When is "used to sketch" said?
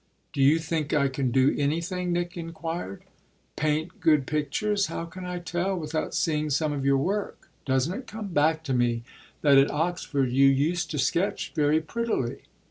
10.47-11.53